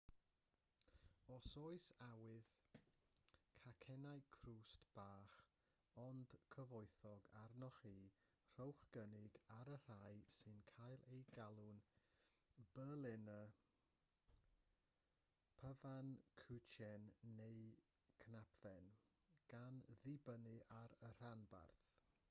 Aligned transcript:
os 1.33 1.47
oes 1.63 1.87
awydd 2.03 2.47
cacennau 3.65 4.21
crwst 4.35 4.87
bach 4.95 5.35
ond 6.03 6.31
cyfoethog 6.55 7.27
arnoch 7.41 7.77
chi 7.83 7.91
rhowch 8.55 8.81
gynnig 8.97 9.37
ar 9.57 9.71
y 9.77 9.77
rhai 9.83 10.15
sy'n 10.37 10.63
cael 10.73 11.05
eu 11.19 11.21
galw'n 11.35 11.83
berliner 12.79 13.53
pfannkuchen 15.61 17.09
neu 17.37 17.63
knapfen 18.25 18.91
gan 19.55 19.81
ddibynnu 19.95 20.57
ar 20.81 21.01
y 21.13 21.15
rhanbarth 21.23 21.87